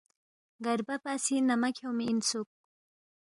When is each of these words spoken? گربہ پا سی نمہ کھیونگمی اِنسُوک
گربہ 0.65 0.95
پا 1.03 1.13
سی 1.23 1.35
نمہ 1.47 1.69
کھیونگمی 1.75 2.05
اِنسُوک 2.09 2.49